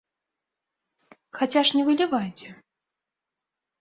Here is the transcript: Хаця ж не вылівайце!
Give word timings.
Хаця 1.39 1.61
ж 1.71 1.81
не 1.81 1.85
вылівайце! 1.91 2.49